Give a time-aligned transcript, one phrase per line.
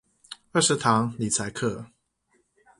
[0.51, 1.91] 二十堂理財課